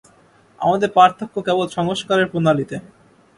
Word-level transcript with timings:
আমাদের 0.61 0.89
পার্থক্য 0.93 1.35
কেবল 1.47 1.65
সংস্কারের 1.77 2.27
প্রণালীতে। 2.31 2.77